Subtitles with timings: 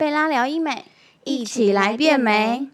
[0.00, 0.86] 贝拉聊医美，
[1.24, 2.70] 一起来变美。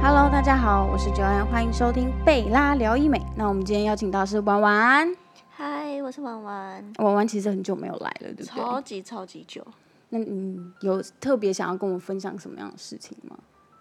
[0.00, 3.20] Hello，大家好，我是九安，欢迎收听贝拉聊医美。
[3.36, 5.14] 那我们今天邀请到是婉婉，
[5.50, 8.46] 嗨，我是婉婉，婉婉其实很久没有来了，对不对？
[8.46, 9.62] 超级超级久。
[10.08, 13.36] 那你有特别想要跟我分享什么样的事情吗？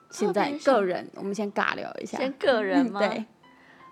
[0.09, 2.17] 现在个人，我们先尬聊一下。
[2.17, 2.99] 先个人吗？
[2.99, 3.25] 对，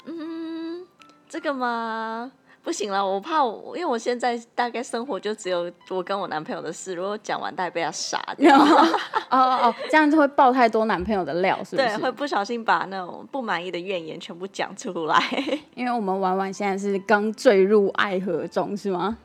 [0.05, 0.85] 嗯，
[1.27, 2.31] 这个吗？
[2.63, 8.57] 不行了，我怕我，因为我现在大概生活就只有我跟我男朋友的事，如果讲完，大概被他杀掉。
[8.57, 8.97] 哦
[9.29, 11.87] 哦哦，这样就会爆太多男朋友的料，是不是？
[11.87, 15.21] 对，会不小心把那种不满意的怨言全部讲出来。
[15.75, 19.15] 因为我们婉婉现在是刚坠入爱河中，是吗？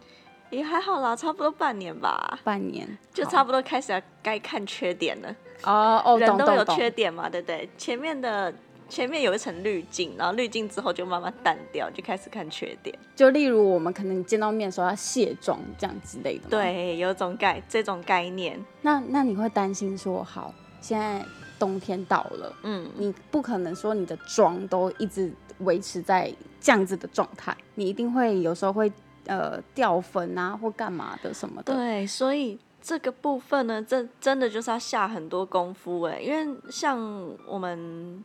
[0.50, 5.34] 也还好啦，差不多半年吧，半年，就差不多开始要该看缺点了。
[5.64, 6.64] 哦哦，人都有。
[6.64, 7.68] 缺点嘛，对不对？
[7.77, 8.52] 前面的
[8.88, 12.96] 前面有一层滤镜，然后滤镜之后就慢慢淡掉，就开始看缺点。
[13.14, 16.48] 就例如我们可能见到面的时候要卸妆这样之类的。。
[16.48, 21.25] 对，有种概这种概念，那那你会担心说，好，现在
[21.58, 28.91] 冬天到了，嗯，你不可能说你的妆都一直维持在这样子的状态，你一定会有时候会
[29.31, 31.73] 呃掉粉啊或干嘛的什么的。
[31.73, 36.98] 对，所以这个部分呢，真真的就是要下很多功夫哎，因为像
[37.47, 38.25] 我们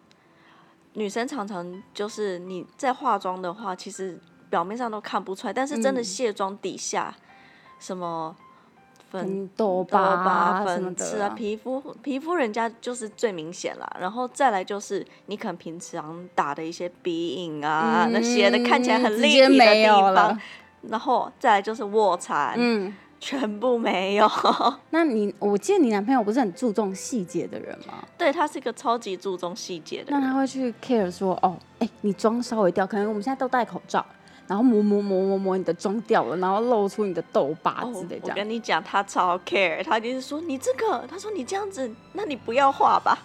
[0.94, 6.04] 女生常常就是你在化妆的话，其实表面上都看不出来，但是真的嗯。
[6.04, 7.14] 卸妆底下、
[7.80, 8.36] 什么
[9.12, 20.40] 粉跟痘痘疤粉刺啊，皮肤皮肤人家就是最明显啦，然后再来就是你可能平常打的一些鼻影啊、那些的，看起来很立体的地方，
[20.90, 22.94] 然后再来就是卧蚕，嗯。
[23.18, 24.30] 全部没有。
[24.92, 28.04] 那你，我记得你男朋友不是很注重细节的人吗？
[28.18, 34.06] 对他是一个超级注重细节的人那，他会去 care 说，哦，哎、你妆稍微掉，可能我们现在都戴口罩，
[34.46, 38.36] 然后磨磨磨磨磨，你的妆掉了，然后露出你的痘疤哦之类这我样。
[38.36, 43.18] 跟你讲，他超 care，他就是说你这个，他说你这样子，那你不要画吧。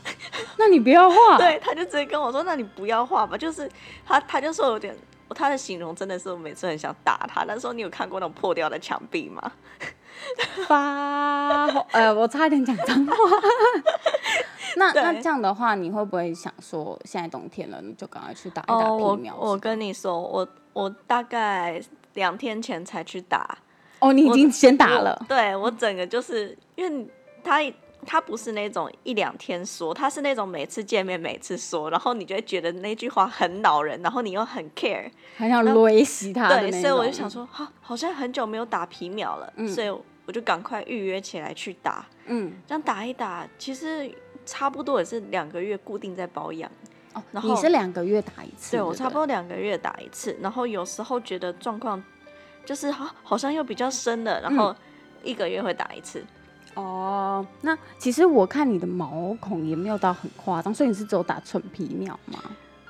[0.57, 3.37] 那你不要画， 对，他就直接跟我说，那你不要画吧。
[3.37, 3.69] 就是
[4.07, 4.97] 他，他就说有点，
[5.35, 7.45] 他的形容真的是我每次很想打他。
[7.45, 9.53] 他说你有看过那种破掉的墙壁吗？
[10.67, 13.15] 发，呃，我差点讲脏话。
[14.77, 19.35] 那那这样的话，你会不会想说，现在冬天了，你就赶快去打一打哦，我皮苗？
[19.37, 21.81] 我跟你说，我我大概
[22.15, 23.57] 两天前才去打，
[23.99, 27.09] 哦，你已经先打我了，对我整个就是因为
[27.43, 27.61] 他
[28.07, 39.89] 他不是那种一两天说，他是那种每次见面每次说，然后你就会觉得那句话很恼人，然后你又很 care，还想雷死他对，所以我就想说，哈，好像很久没有打皮秒了，所以
[40.27, 44.11] 我就赶快预约起来去打，嗯，这样打一打，其实
[44.47, 46.71] 差不多也是两个月固定在保养。
[47.13, 52.01] 哦，然后你是两个月打一次，对我差不多两个月打一次，然后有时候觉得状况
[52.65, 54.73] 就是好好像又比较深了，然后
[55.25, 56.25] 一个月会打一次。
[56.75, 62.39] 哦，那其实我看你的毛孔也没有到很夸张，所以你是只有打纯皮秒吗？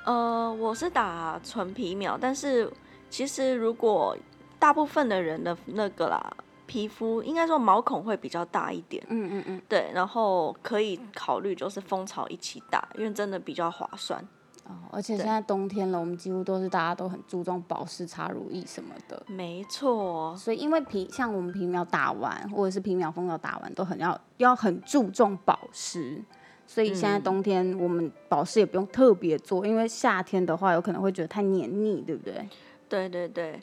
[0.04, 2.70] 呃，我是打纯皮秒，但是
[3.08, 4.16] 其实如果
[4.58, 6.32] 大部分的人的那个啦，
[6.66, 9.62] 皮肤应该说毛孔会比较大一点，嗯嗯嗯。
[9.68, 14.24] 对，然后可以考虑就是蜂巢一起打，因为真的比较划算。
[14.70, 19.22] 哦，而且现在冬天了，我们几乎都是大家都很注重保湿、擦乳液什么的。
[19.26, 26.22] 没错，所以，因为皮像我们皮秒打完，或者是皮秒、蜂秒打完，都很要要很注重保湿。
[26.66, 32.48] 所以现在嗯冬天我们保湿也不用特别做，因为夏天的话有可能会觉得太黏腻，对不对？
[32.88, 33.60] 对对对，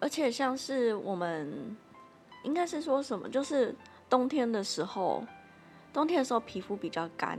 [0.00, 1.76] 而且像是我们
[2.42, 3.72] 应该是说什么，就是
[4.10, 5.24] 冬天的时候，
[5.92, 7.38] 冬天的时候皮肤比较干，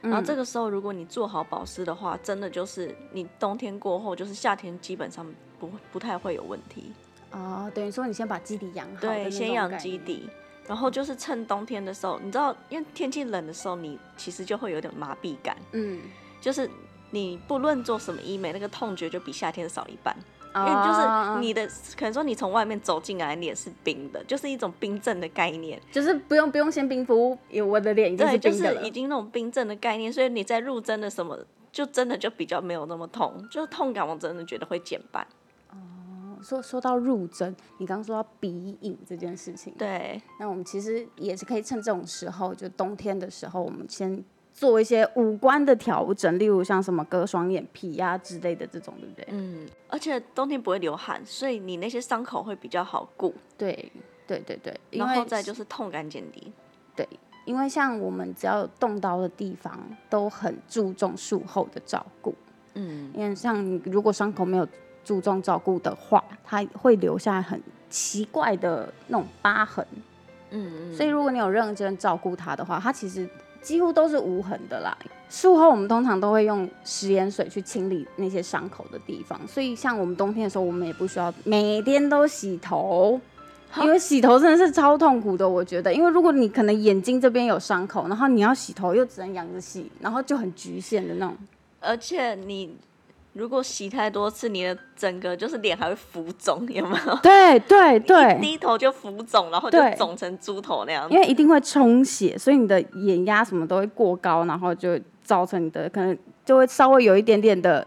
[0.00, 5.26] 然后这个时候如果你做好保湿的话，真的就是你冬天过后，就是夏天基本上
[5.58, 6.92] 不不太会有问题。
[7.32, 9.78] 哦，等于说你先把基底养好对，先养。
[9.78, 10.28] 基底。
[10.66, 15.98] 然后就是趁冬天的时候，你知道，因为天气冷的时候，你其实就会有点麻痹感，嗯，
[16.42, 16.68] 就是
[17.10, 20.14] 你不论做什么医美，那个痛觉就比夏天少一半。
[20.54, 21.66] 因因为就是你的
[21.96, 25.80] 可能说你从外面走进来，脸是冰的，就是一种冰镇的概念。
[25.92, 28.80] 就是不用不用先冰敷，有我的脸已经对，就冰的了。
[28.80, 31.38] 是已经那种冰镇的概念，所以你在入针的什么，
[31.70, 35.26] 就真的就比较没有那么痛，就是痛感我真的觉得会减半。
[36.40, 44.22] 说说到入针，你刚刚说到鼻影这件事情，对，那我们其实也是可以趁这种时候，就冬天的时候，我们先
[44.58, 49.28] 做一些五官的调整，例如像什么割双眼皮啊之类的这种，对不对？
[49.30, 53.92] 嗯，而且冬天不会流汗，所以你那些伤口会比较好顾，对
[54.26, 56.52] 对对对，然后再就是痛感减低。
[56.96, 57.08] 对，
[57.44, 59.78] 因为像我们只要有动刀的地方，
[60.10, 62.34] 都很注重术后的照顾。
[62.74, 64.66] 嗯，因为像你如果伤口没有
[65.04, 69.86] 注重照顾的话，它会留下很奇怪的那种疤痕。
[70.50, 73.28] 嗯，所以如果你有认真照顾它的话，它其实
[73.62, 74.96] 几乎都是无痕的啦。
[75.30, 83.20] 术后我们通常都会用食盐水去清理那些伤口的地方，所以像我们冬天的时候，我们也不需要每天都洗头，
[83.82, 85.46] 因为洗头真的是超痛苦的。
[85.46, 91.36] 我觉得，因为如果你可能眼睛这边有伤口，然后你要洗头又只能仰着洗，然后就很局限的那种。
[91.80, 92.74] 而且你
[93.38, 97.14] 如果洗太多次，你的整个就是脸还会浮肿，有没有？
[97.22, 101.08] 对对对，低头就浮肿，然后就肿成猪头那样。
[101.08, 107.86] 因为一定会充血，所以你的眼压什么都会过高，然后就造成你的可能就会稍微有一点点的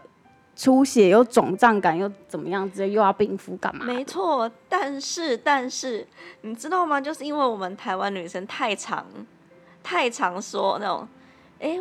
[0.56, 2.66] 出血，又肿胀感，又怎么样？
[2.70, 3.84] 直接又要冰敷干嘛？
[3.84, 6.06] 没错，但是但是
[6.40, 6.98] 你知道吗？
[6.98, 9.04] 就是因为我们台湾女生太常
[9.82, 11.06] 太常说那种，
[11.58, 11.78] 哎。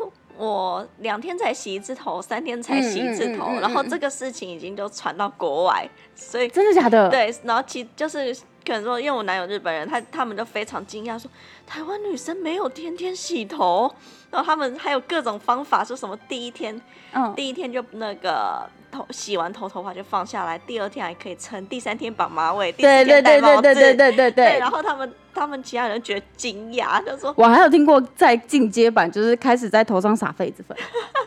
[0.47, 7.07] 我两天才洗一次头，三天才洗一次头，然后这个事情已经都传到国外，所以真的假的？
[7.09, 8.33] 对，然后其就是
[8.65, 11.29] 可能说，因为我男友日本人，他他们都非常惊讶，说
[11.67, 13.93] 台湾女生没有天天洗头，
[14.31, 16.81] 然后他们还有各种方法，说什么第一天，
[17.13, 18.67] 嗯，第一天就那个。
[18.91, 24.59] 头洗完头头发就放下来，第二天还可以撑，第三天绑马尾，第四天戴帽子，对对对对对对。
[24.59, 30.77] 然后他们他们其他人觉得惊讶，就说：“我还有听过在进阶版，就是开始在头上撒痱子粉，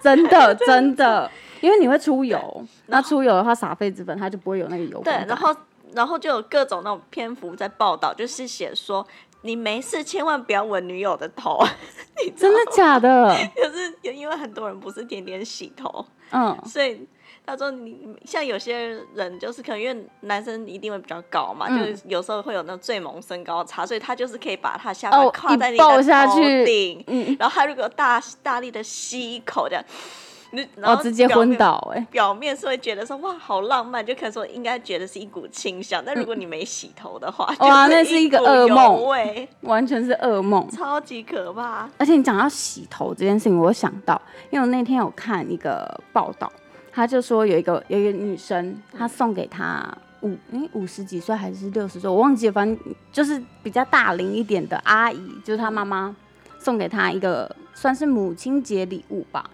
[0.03, 1.31] 真的 真的，
[1.61, 5.01] 因为你会出油，那出油的话撒痱子粉，它就不会有那个油。
[5.03, 5.57] 对，然后
[5.95, 9.07] 然后就有各种那种篇幅在报道，就是写说
[9.43, 11.59] 你没事千万不要吻女友的头，
[12.37, 13.29] 真的假的？
[13.57, 17.07] 可是因为很多人不是天天洗头，嗯，所以。
[17.47, 26.01] 他说：“你像有些人，就是可能因为男生一定会比较高嘛，就是有时候会有那种最萌身高差，所以他就是可以把他下巴靠在你的头
[26.65, 29.85] 顶，嗯，然后他如果大大力的吸一口这样，
[30.77, 41.87] 然后直接昏倒，哎，表面是会觉得说哇好浪漫，就可能说应该觉得是一股清香，但如果你没洗头的话，哇，那是一个噩梦，完全是噩梦，超级可怕。
[41.99, 44.19] 而且你讲到洗头这件事情，我想到，
[44.51, 46.51] 因为我那天有看一个报道。”
[46.95, 49.85] 他就说有一个有一个女生，她送给他
[50.21, 56.15] 五诶五十几岁还是六十岁，我忘记了，反正就是比较大龄一点的阿姨，就是他妈妈
[56.61, 59.51] 送给他一个算是母亲节礼物吧。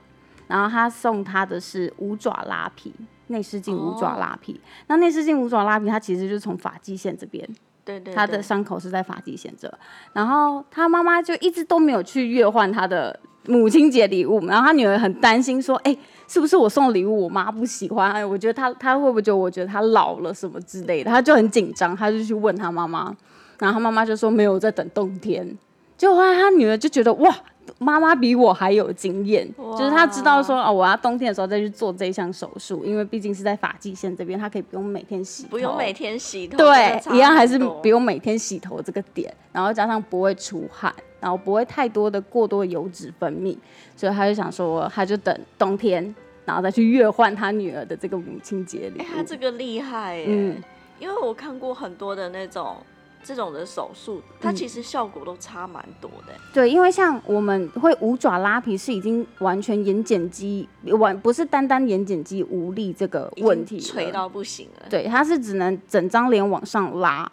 [0.47, 2.93] 然后他送他的是五爪拉皮
[3.29, 4.61] 内视镜五爪拉皮。
[4.89, 7.49] 那内视镜五爪拉皮，它其实就是从发际线这边，
[7.85, 9.73] 对对，他的伤口是在发际线这。
[10.13, 15.97] 然后他妈妈就一直都没有去越换他的母亲节礼物，然后他女儿很担心说，哎。
[16.33, 18.13] 是不是我送礼物，我妈不喜欢？
[18.13, 21.11] 哎，我觉得她，她会不会觉得我觉得她老了什么之类的？
[21.11, 23.13] 她就很紧张，她就去问她妈妈，
[23.59, 25.59] 然后她妈妈就说没有在等冬天。
[25.99, 27.35] 就后来她女儿就觉得哇，
[27.79, 29.45] 妈妈比我还有经验，
[29.77, 40.95] 就是她知道说哦，我要冬天的时候再去做这项手术，因为毕竟是在发际线这边，她可以不用每天洗，不用每天洗头，对，一样还是不用每天洗头这个点，然后加上不会出汗。
[41.21, 43.57] 然后不会太多的过多油脂分泌，
[43.95, 46.15] 所以他就想说，他就等冬天，
[46.47, 49.05] 然后再去越换他女儿的这个母亲节礼物。
[49.15, 50.57] 他这个厉害，嗯，
[50.99, 52.79] 因为我看过很多的那种
[53.23, 56.33] 这种的手术，它其实效果都差蛮多的。
[56.55, 64.87] 对，因为像我们会五爪拉皮，是已经完全眼睑肌完，不是单单眼睑肌无力这个问题，垂到不行了。
[64.89, 67.31] 对，它是只能整张脸往上拉。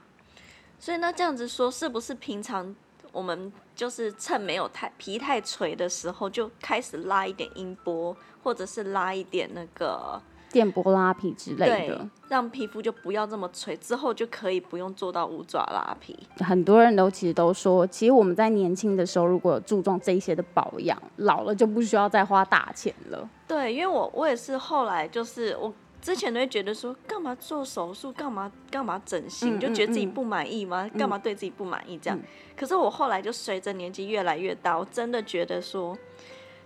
[0.77, 2.75] 所以那这样子说，是不是平常？
[3.13, 10.19] 我们就是趁没有太皮太垂的时候，就开始拉一点音波，或者是拉一点那个
[10.51, 16.17] 电波拉皮之类的，让皮肤就不要这么垂，之后就可以不用做到五爪拉皮。
[16.39, 23.29] 很多人都其实都说，其实我们在年轻的时候如果有注重这一些的保养，老了就不需要再花大钱了。
[23.47, 25.71] 对，因为我我也是后来就是我。
[26.07, 30.89] 之前都会觉得说，干嘛做手术，干嘛干嘛整形，就觉得自己不满意吗？
[30.97, 32.17] 干嘛对自己不满意这样？
[32.55, 35.97] 可是我后来就随着年纪越来越大，我真的觉得说，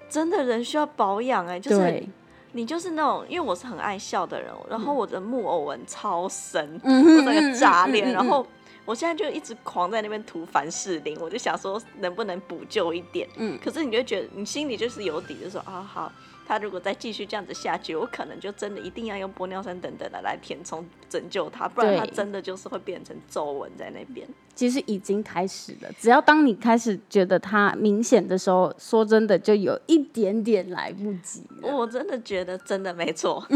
[0.08, 2.04] 真的人需要保养哎，就是
[2.52, 8.46] 你就是那种，因为我是很爱笑的人，然后我的木偶纹超深， 我那个炸脸，然后
[8.86, 13.28] 我现在就一直狂在那边涂凡士林，我就想说能不能补救一点？
[13.38, 16.12] 嗯，可是你就觉得你心里就是有底，就说啊好。
[16.52, 24.28] 他如果再继续这样子下去，我可能就真的一定要用玻尿酸等等的来填充拯救他，不然他真的就是会变成皱纹在那边。
[24.54, 31.42] 其实已经开始了，只要当你开始觉得它明显的时候，说真的就有一点点来不及。
[31.62, 33.48] 我真的觉得真的没错，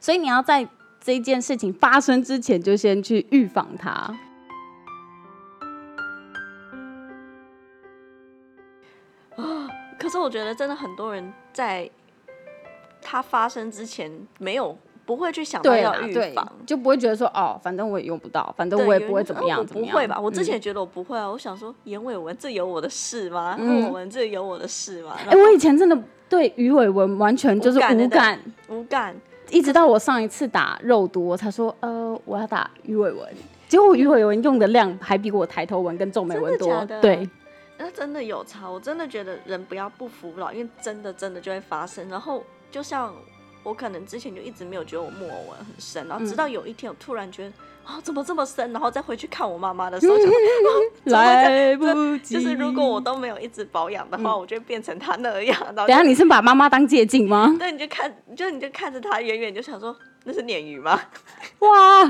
[0.00, 0.66] 所以你要在
[1.02, 3.90] 这件事情发生之前就先去预防它。
[9.36, 9.68] 啊！
[9.98, 11.90] 可是我觉得真的很多人在。
[13.10, 20.20] 它发生之前没有不会去想到要预防，就不会觉得说哦，反正我也用不到，反正我也不会怎么样，不会吧？
[20.20, 23.56] 我之前觉得我不会啊，我想说眼尾纹这有我的事吗？
[23.56, 25.16] 过纹这有我的事吗？
[25.26, 25.98] 哎，我以前真的
[26.28, 28.38] 对鱼尾纹完全就是无感，
[28.68, 29.16] 无感，
[29.48, 33.26] 一直到我上一次打肉毒，我才说呃，我要打鱼尾纹，
[33.68, 37.26] 结果鱼尾纹用的量还比我抬头纹跟皱眉纹多，对。
[37.80, 42.08] 那真的有差，我真的觉得人不要不服老，因为真的真的就会发生。
[42.08, 43.14] 然后就像
[43.62, 47.52] 我可能之前就一直没有觉得我木偶纹很深，然后直到有一天我突然觉得
[47.84, 50.24] 啊怎么这么深，然后再回去看我妈妈的时候，就
[51.10, 52.34] 来不及。
[52.34, 55.74] 就是如果我都没有一直保养的话，我就变成她那样。
[55.74, 57.54] 等下你是把妈妈当借镜吗？
[57.58, 59.94] 对，你就看，就你就看着她远远就想说
[60.24, 61.00] 那是鲶鱼吗？
[61.60, 62.04] 哇，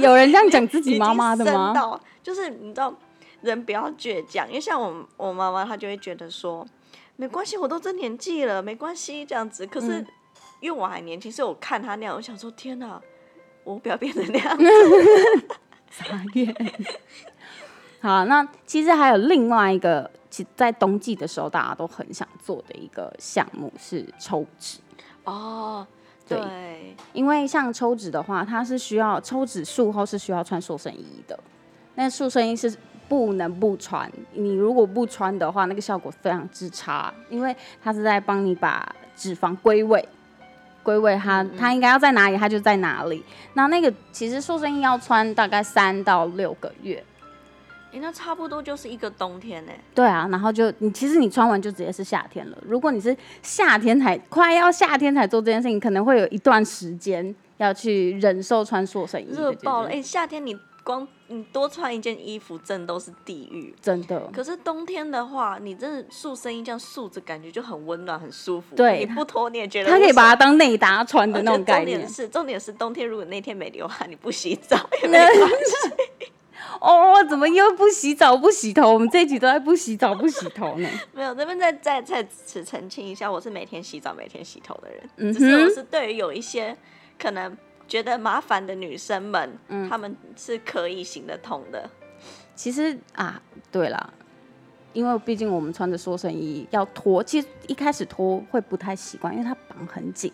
[0.00, 2.00] 有人这样讲自己妈妈的吗？
[2.22, 2.94] 就是你知道。
[3.42, 6.66] 人不要倔强，因为像我我妈妈，她就会觉得说，
[7.16, 9.64] 没关系，我都这年纪了，没关系这样子。
[9.66, 10.04] 可是
[10.60, 13.00] 因为我还年轻，所以我看他那样，我想说，天哪，
[13.62, 14.64] 我不要变成那样子。
[15.90, 16.74] 傻眼。
[18.00, 24.80] 好，那其实还有另外一个，其在冬季的时候大家都很想做的一个项目是抽脂。
[25.22, 25.86] 哦，
[26.28, 31.38] 对，因为像抽脂的话，它是需要抽脂术后是需要穿塑身衣的，
[31.94, 32.76] 那塑身衣是。
[33.08, 40.06] 不能不穿，你如果不穿的话，那个效果非常之差，因为它是在帮你把脂肪归位，
[40.82, 43.22] 归位它它应该要在哪里，它就在哪里。
[43.52, 47.04] 那那个其实塑身衣要穿大概三到六个月，
[47.92, 49.72] 哎，那差不多就是一个冬天呢。
[49.94, 52.58] 对啊，然后就你其实你穿完就直接是夏天了。
[52.66, 59.90] 如果你是夏天才快要夏天才做这件事情，可能会有一段时间要去忍受穿塑身衣，热爆了。
[59.90, 60.58] 哎，夏天你。
[60.84, 64.20] 光你多穿一件衣服，真的都是地狱，真的。
[64.30, 68.76] 可是冬天的话，你真的束身衣这样束着，感觉就很温暖，很舒服。
[68.76, 69.90] 对，你不脱你也觉得。
[69.90, 71.98] 它可以把它当内搭穿的那种概念。
[71.98, 76.28] 重点是，重点是冬天如果那天没流汗，你不洗澡也 没关系。
[76.80, 78.92] 哦，怎么又不洗澡不洗头？
[78.92, 80.88] 我们这一集都在不洗澡不洗头呢。
[81.14, 85.08] 没有，这边再再再次澄清一下，我是每天洗澡每天洗头的人。
[85.16, 86.76] 嗯只是我是对于有一些
[87.18, 87.56] 可能。
[87.86, 91.88] 觉得麻烦的女生们，嗯，她们是可以行得通的。
[92.54, 94.12] 其实啊，对了，
[94.92, 100.32] 因为毕竟我们穿着塑身衣要脱，其实一开始脱会不太习惯，因为它绑很紧。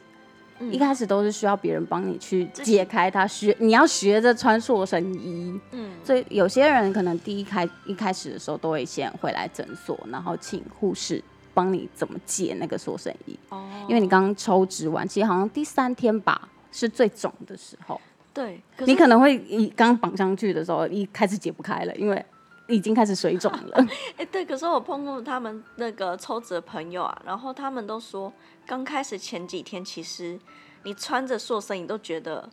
[0.71, 5.59] 一开始都是需要别人帮你去解开它，学你要学着穿塑身衣。
[5.71, 13.39] 嗯，所以有些人可能第一开一开始的时候都会先回来诊所，然后请护士帮你怎么解那个塑身衣。
[13.49, 16.47] 哦，因为你刚刚抽脂完，其实好像第三天吧。
[16.73, 18.01] 是最肿的时候，
[18.33, 22.25] 对，你可能会一刚绑上去的时候，一开始解不开了，因为
[22.69, 23.87] 已经开始水肿了。
[24.17, 28.33] 哎，对，可是我碰过他们那个抽脂的朋友啊，然后他们都说，
[28.67, 30.39] 刚开始前几天，其实
[30.85, 32.49] 你穿着塑身，你都觉得。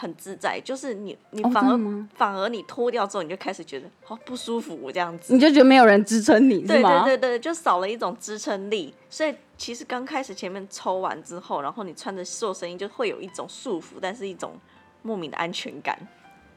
[0.00, 5.34] 很自在，就是你，你反而反而你脱掉之后，你就开始觉得好不舒服这样子。
[5.34, 8.94] 你就觉得没有人支撑你，对对对对，就少了一种支撑力。
[9.10, 14.56] 所以其实刚开始前面抽完之后，然后你穿着塑身衣，就会有一种束缚，但是一种
[15.02, 15.98] 莫名的安全感。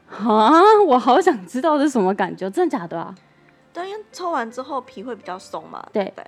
[0.08, 0.50] 啊，
[0.86, 3.14] 我好想知道是什么感觉，真的假的啊？
[3.72, 5.84] 对，因为抽完之后皮会比较松嘛。
[5.92, 6.24] 对对。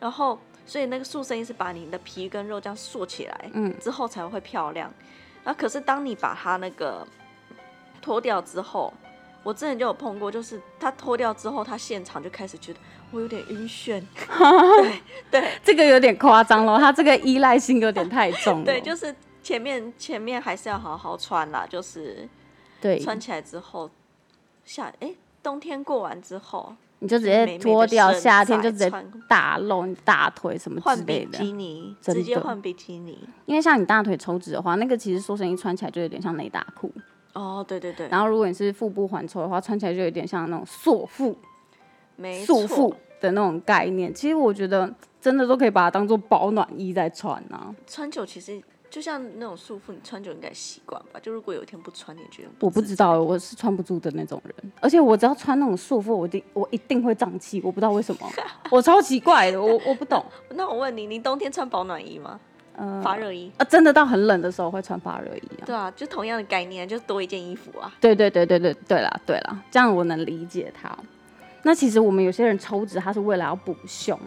[0.00, 4.92] 然后，所以那个塑身衣是把你的皮跟肉这样塑起来，嗯，之后才会漂亮。
[5.44, 7.06] 那可是当你把它那个
[8.02, 8.92] 脱掉之后，
[9.42, 14.02] 我之前就有碰过，就是它脱掉之后，它现场就开始觉得我有点晕眩。
[14.80, 15.00] 对
[15.30, 18.64] 对，这个有点夸张了，他这个依赖性有点太重。
[18.64, 22.28] 对，就是前面前面还是要好好穿啦，就是
[22.80, 23.90] 对穿起来之后，
[24.64, 25.12] 夏哎
[25.42, 26.74] 冬天过完之后。
[27.02, 28.92] 你就直接脱掉，夏天就直接
[29.26, 31.38] 大露你大腿什么之类的，
[32.02, 33.26] 直接换比基尼。
[33.46, 36.92] 因为像你大腿抽脂的话，那个其实塑身衣穿起来就有点像内搭裤。
[37.32, 38.06] 哦，对对对。
[38.08, 41.34] 然后如果你是腹部环抽的话，穿起来就有点像那种塑腹、
[42.44, 44.12] 束缚的那种概念。
[44.14, 47.74] 其实我觉得真的都可以把它当做保暖衣在穿啊。
[47.86, 48.60] 穿久其实。
[48.90, 51.20] 就像那种束缚，你穿久应该习惯吧？
[51.22, 52.48] 就如果有一天不穿，你觉得？
[52.58, 54.72] 我不知道，我是穿不住的那种人。
[54.80, 57.62] 而且我只要穿那种束缚，我定我一定会胀气。
[57.64, 58.28] 我不知道为什么，
[58.68, 60.26] 我超奇怪的，我我不懂。
[60.56, 62.40] 那我问你，你冬天穿保暖衣吗？
[62.74, 65.64] 呃，发热衣啊，真的到很冷的时候会穿发热衣啊。
[65.66, 67.94] 对啊，就同样的概念，就多一件衣服啊。
[68.00, 70.98] 对对对对对对啦对啦，这样我能理解他。
[71.62, 74.18] 那其实我们有些人抽脂，他是为了要补胸。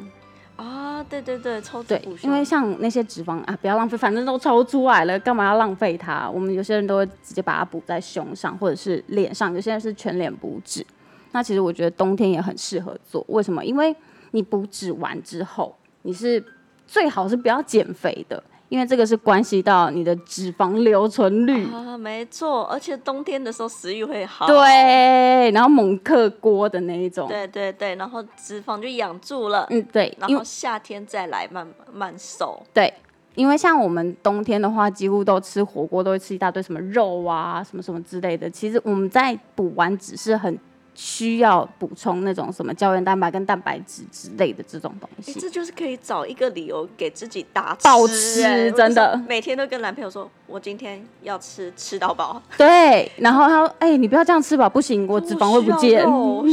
[0.55, 6.29] 啊，对对对，抽脂因为像那些脂肪啊，不要浪费，反正都抽出来了，干嘛要浪费它？
[6.29, 10.85] 我们有些人都会直接把它补在胸上或者是脸上，有些人是全脸补脂。
[11.31, 13.65] 那其实我觉得冬天也很适合做，为什么？
[13.65, 13.93] 因为
[14.31, 16.41] 你补脂完之后，你是
[16.85, 21.65] 最好是不要减肥的，因为这个是关系到你的脂肪留存率。
[21.71, 32.93] 啊，没错，而且冬天的时候食欲会好，对，然后猛克锅的那一种，对对对，然后脂肪就养住了，嗯对，然后夏天再来慢慢瘦，对，
[33.35, 40.57] 因为像我们冬天的话，几乎都吃火锅，都会吃一大堆什么肉啊，什么什么之类的，其实我们在补完只是很。
[40.95, 47.75] 需要补充那种什么胶原蛋白跟蛋白质之类的这种东西，这就是可以找一个理由给自己大
[48.07, 52.41] 吃，真的，每天都跟男朋友说，我今天要吃吃到饱。
[52.57, 56.03] 对，然后他说，哎，你不要这样吃吧，不行，我脂肪会不见，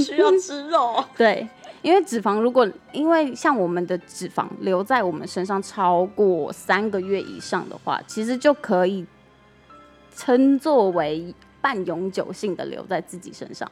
[0.03, 1.05] 需要吃肉。
[1.17, 1.47] 对，
[1.83, 9.05] 因为脂肪如果因为像我们的脂肪留在我们身上超过三个月以上的话，其实就可以
[10.17, 13.71] 称作为半永久性的留在自己身上。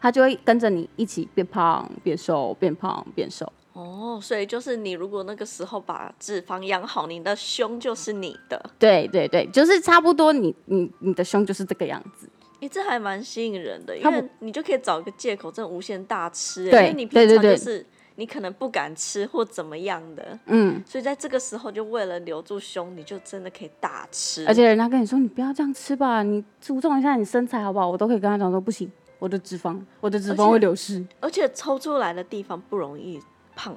[0.00, 3.52] 他就会跟着你一起变胖、变瘦、变胖、变瘦。
[3.72, 8.70] 哦，所以就是你如果那个时候把脂肪养好，你的胸就是你的。
[8.78, 12.28] 对对对，就是差不多，你你你的胸就是这个样子。
[12.60, 16.64] 你这还蛮吸引人的，因为你就可以找一个借口，真的无限大吃。
[16.64, 17.86] 因为你平常就是
[18.16, 24.44] 你可能不敢吃或怎么样的，嗯，所以在这个时候就为了留住胸，你就真的可以大吃。
[24.48, 27.88] 而且人家跟你说你不要这样吃吧，你注重一下你身材好不好？
[27.88, 28.90] 我都可以跟他讲说不行。
[29.18, 33.20] 我的脂肪，我的脂肪会流失，而且抽出来的地方不容易
[33.56, 33.76] 胖，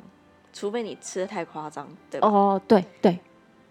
[0.54, 2.28] 除非你吃的太夸张，对吧？
[2.28, 3.20] 哦，对对，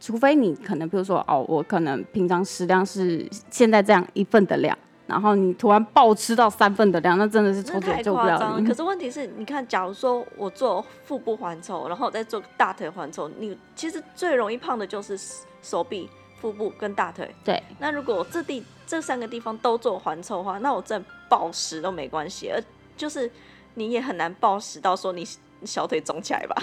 [0.00, 8.64] 除非你可能，比如说，哦，我可能平常食量是现在这样一份的量，然后你突然暴吃到三份的量，那真的是抽太夸张。
[8.64, 15.18] 可 是问题是，你看，假如说我做腹部环抽，然后再做大腿环抽，你其实最容易胖的就是
[15.62, 16.08] 手臂。
[16.40, 17.62] 腹部跟大腿，对。
[17.78, 22.62] 那如果这地这三个地方都做环抽的话，那我真暴食都没关系，而
[22.94, 23.30] 就是
[23.74, 25.26] 你也很难暴食到说你
[25.64, 26.56] 小腿肿起来吧。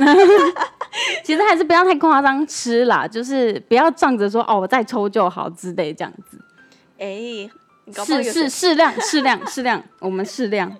[1.23, 6.39] 其实还是不要太夸张吃啦，就是不要仗着说哦我再抽就好之类这样子。
[6.99, 7.49] 哎，
[8.05, 10.75] 适适适量适量适量， 我们适量。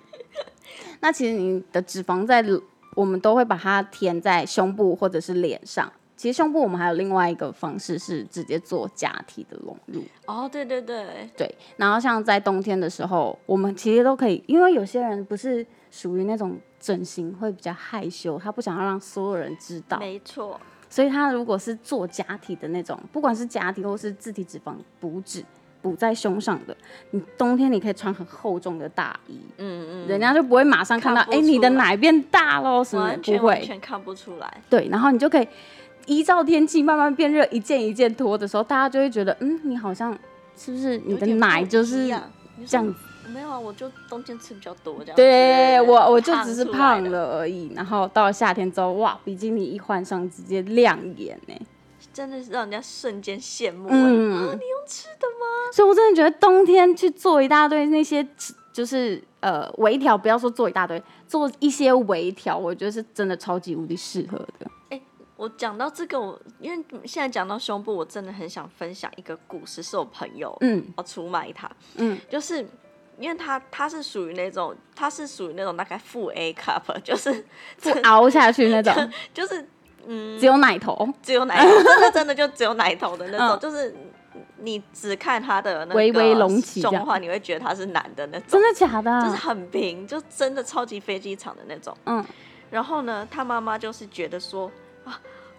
[1.00, 2.44] 那其实你的脂肪在
[2.94, 5.90] 我们都会把它填在胸部或者是脸上。
[6.18, 11.54] 其实胸部我们还有另外一个方式是直接做假体的隆乳哦，对对对对。
[11.76, 19.96] 然后像在冬天的时候，我们其实都可以，因为有些人不是属于那种整形会比较害羞，他不想要让所有人知道。
[20.00, 20.60] 没错。
[20.90, 25.44] 所以他如果是做假体的那种，不管是假体或是自体脂肪补脂
[25.80, 26.76] 补在胸上的，
[27.12, 34.62] 你冬天你可以穿很厚重的大衣，嗯嗯，人家就不会马上看到，哎，你的奶变大喽什么，不会，完全看不出来。
[34.68, 35.46] 对，然后你就可以。
[36.08, 40.12] 依照天气慢慢变热，一件一件脱的时候，大家就会觉得，嗯，你好像
[40.56, 42.08] 是不是你的奶就是
[42.66, 42.94] 这样子？
[43.30, 45.14] 没有啊，我就冬天吃比较多这样。
[45.16, 47.70] 对 我，我就只是胖了而已。
[47.74, 51.54] 然后到了夏天之后，哇，比基尼一换上，直接亮眼呢，
[52.10, 53.86] 真的是让人家瞬间羡慕。
[53.90, 55.70] 嗯，啊，你用吃的吗？
[55.74, 58.26] 所以我真的觉得冬天去做一大堆那些，
[58.72, 64.70] 就是呃微调，不要说做一大堆，做一些微调，我觉得是真的超级无敌适合的。
[65.38, 72.68] 我讲到这个，我因为现在讲到胸部，我真的很想分享一个故事，是我朋友，嗯，要出卖他，嗯，就是
[73.20, 77.44] 因为他他是属于那种，他是属于那种大概负 A cup， 就是
[78.02, 78.92] 熬下去那种，
[79.32, 79.64] 就是
[80.06, 83.94] 嗯，只有奶头，只有奶头，真的 真的就只有奶头的那种，就是
[84.56, 89.22] 你只看他的那个胸的话，你会觉得他是男的那种，真的假的？
[89.22, 92.24] 就是很平，就真的超级飞机场的那种，嗯，
[92.72, 94.68] 然后呢，他妈妈就是觉得说。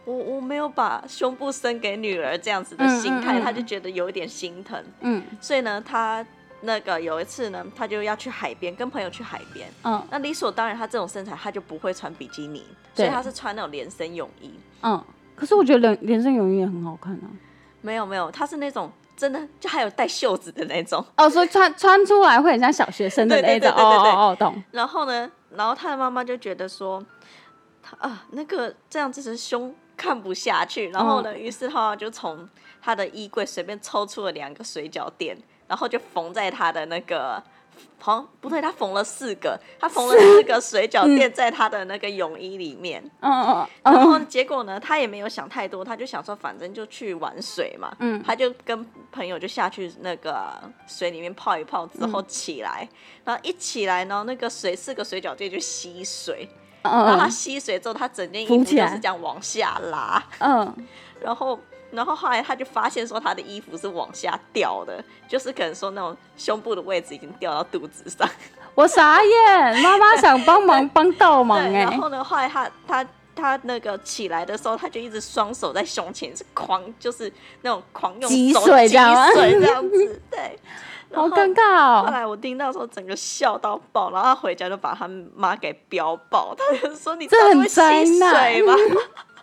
[0.05, 4.83] 我我没有把胸部伸给女儿这样子的心态，他就觉得有一点心疼。
[5.01, 6.25] 嗯，所以呢，他
[6.61, 9.69] 那个有一次呢，他就要去海边，跟朋友去海边。
[9.83, 14.51] 嗯，那理所当然，他这种身材他就不会穿比基尼，所以他是穿那种连身泳衣。
[14.81, 15.03] 嗯，
[15.35, 17.29] 可是我觉得连连身泳衣也很好看啊。
[17.81, 21.05] 没有没有，他是那种真的就还有带袖子的那种。
[21.17, 23.69] 哦，所以穿穿出来会很像小学生的那种。
[23.69, 24.63] 哦哦哦，懂。
[24.71, 27.03] 然后呢，然后他的妈妈就觉得说。
[27.97, 32.47] 啊，那个这样子的胸看不下去，然后呢，于是他就从
[32.81, 37.41] 他的衣柜随便抽出了两个水饺垫，然后就缝在他的那个，
[37.97, 43.03] 好不对，他缝了四个，他缝了四个水饺垫在他的那个泳衣里面。
[43.19, 43.67] 嗯嗯。
[43.83, 47.93] 然后结果呢，他也没有想太多，他就想说，反正就去玩水嘛。
[47.99, 48.23] 嗯。
[48.23, 52.87] 他就跟朋友就下去那个水里面泡一泡，之后起来，
[53.25, 56.47] 然后一起来呢，那个水四个水饺垫就吸水。
[56.81, 60.23] 然后他吸水之后，他整件衣服都是这样往下拉。
[60.39, 60.75] 嗯，
[61.21, 61.59] 然后，
[61.91, 68.27] 然后后来他就发现说，他的衣服是往下掉的，就是可能说那种胸部的位置已经掉到肚子上。
[68.75, 71.81] 我傻眼，妈妈想帮忙 帮倒忙哎。
[71.81, 80.57] 然后呢，后来他他他那个起来的时候，他就一直双手在胸前是狂，就是那种狂用手挤水这样这样子，对。
[81.13, 82.03] 好尴尬哦！
[82.05, 88.73] 后来我听到说，整个笑到爆，然后他回家就把他妈给飙爆，他就说：“你这很灾难吗？”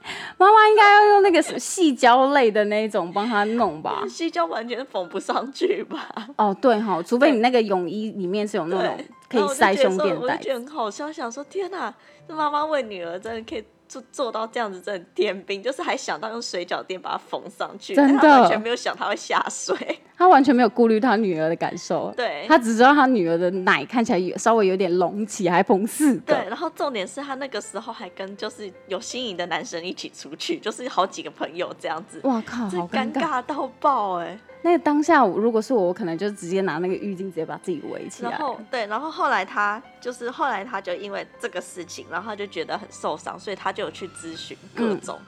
[0.39, 4.03] 妈妈应该要用那个细胶类的那种帮他弄吧？
[4.09, 6.09] 细胶完全缝不上去吧？
[6.39, 8.99] 哦，对哈，除非你那个泳衣里面是有那种
[9.29, 10.21] 可以塞胸垫带。
[10.21, 11.93] 我觉得很好笑，想说天哪，
[12.29, 13.65] 这妈妈为女儿真的可以。
[13.89, 19.77] 做做到这样子，真的天兵，就是还想到用水饺垫把它缝上去，真的完全没有想他会下水，
[20.17, 34.39] 他完全没有顾虑他女儿的感受，对他只知道他女儿的奶看起来稍微有点隆起，还膨四个，对，然后重点是他那个时候还跟就是有心仪的男生一起出去，就是好几个朋友这样子，哇靠，好尴尬到爆哎。
[34.67, 38.31] 那个当下，如果是我，我可能就直接拿那个浴巾，直接把自己围起来。
[38.31, 45.21] 然后对，然后后来他就是后来他就因为这个事情，然后他就觉得很受伤，所以他就有去咨询各种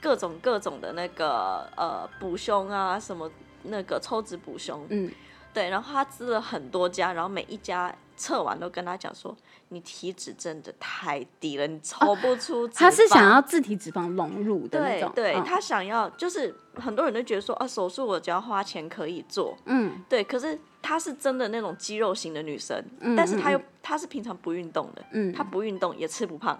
[0.00, 3.30] 各种各种的那个呃补胸啊，什么
[3.62, 5.08] 那个抽脂补胸，嗯，
[5.54, 9.34] 对，然后他咨了很多家，然后每一家测完都跟他讲说。
[9.72, 12.66] 你体脂真的太低了，你抽不出。
[12.66, 15.12] 他是想要自体脂肪融入的那种。
[15.14, 19.56] 对，他想要就是很多人都觉得说啊，手术我只要花钱可以做。
[19.66, 20.02] 嗯。
[20.08, 22.84] 对，可是她是真的那种肌肉型的女生，
[23.16, 26.58] 但是她又她是平常不运动的，嗯，她不运动也吃不胖。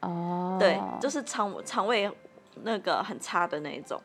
[0.00, 0.56] 哦。
[0.58, 2.10] 对，就是肠肠胃
[2.64, 4.02] 那个很差的那一种。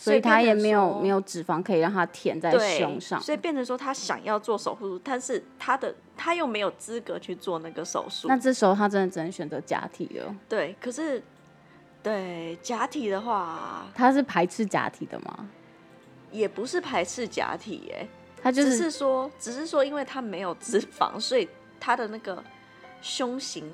[0.00, 8.28] 所以他也没有没有脂肪可以让他填在胸上，所以变成说他想要做手术，但是他的他又没有资格去做那个手术。
[8.28, 10.32] 那这时候他真的只能选择假体了。
[10.48, 11.20] 对，可是
[12.00, 15.48] 对假体的话，他是排斥假体的吗？
[16.30, 18.06] 也不是排斥假体，哎，
[18.40, 21.48] 他就是说，只是说，因为他没有脂肪，所以
[21.80, 22.40] 他的那个
[23.02, 23.68] 胸型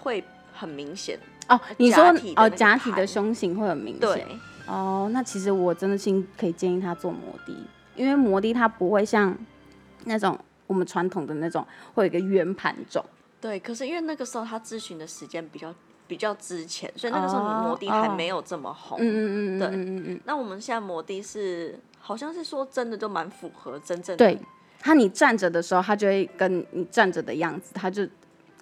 [0.00, 1.16] 会很明显。
[1.48, 4.00] 哦，你说哦，假体的胸型会很明显。
[4.00, 4.26] 对。
[4.68, 7.56] 哦，那其实我真的心可以建议他做摩的，
[7.96, 9.36] 因为摩的它不会像
[10.04, 13.02] 那种我们传统的那种会有一个圆盘肿。
[13.40, 15.74] 对，可是因为那个时候他咨询的时间比较
[16.06, 18.98] 比较之前，所以那个时候摩的还没有这么红。
[19.00, 20.20] 嗯嗯嗯对，嗯嗯嗯。
[20.24, 24.16] 那我们现在摩的是好像是说真的就蛮符合真正。
[24.16, 24.38] 对，
[24.80, 28.06] 他你站着的时候，他就会跟你站着的样子，他就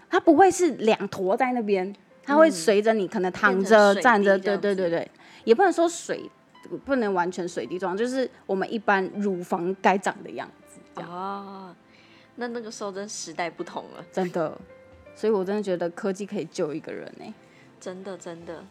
[0.09, 1.93] 他不会是两坨在那边，
[2.23, 5.11] 他会随着你可能躺着站着，对对对对。
[5.47, 6.31] 也不能说水
[6.85, 10.81] 不能完全水滴状，就是我们一般乳房该长的样子。
[11.01, 11.73] 哦，
[12.35, 14.59] 那那个时候真时代不同了，真的。
[15.15, 17.33] 所以我真的觉得科技可以救一个人呢，
[17.81, 18.63] 真的真的。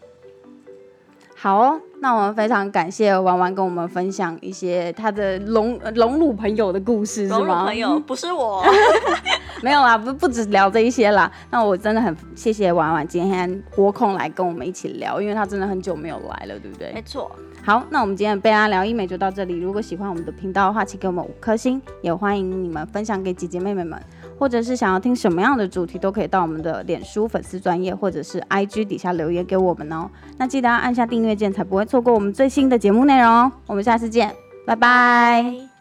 [1.37, 7.65] 好哦，那我们非常感谢婉婉跟我们分享一些她的隆隆乳朋友的故事，是吗？
[7.65, 8.63] 朋友不是我，
[9.65, 11.31] 没有啦，不不止聊这一些啦。
[11.49, 16.91] 那我真的很谢谢婉婉今天拨空来跟我们一起聊，因为她真的很久没有来了，对不对？
[16.93, 17.31] 没错。
[17.63, 19.57] 好，那我们今天贝拉聊医美就到这里。
[19.57, 23.99] 如果喜欢我们的频道的话，请给我们五颗星，也欢迎你们分享给姐姐妹妹们。
[24.37, 30.07] 或者是想要听什么样的主题，都可以到我们的脸书粉丝专业或者是 IG 底下留言给我们哦。
[30.37, 33.51] 那记得要按下订阅键，才不会错过我们最新的节目内容哦。
[33.65, 34.31] 我们下次见，
[34.67, 35.74] 拜拜。